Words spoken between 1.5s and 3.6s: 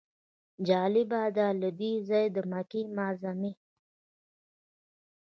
له دې ځایه د مکې معظمې.